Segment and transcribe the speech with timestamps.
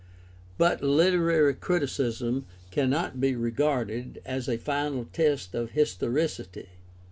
[0.57, 6.69] But literary criticism cannot be regarded as a final test of historicity.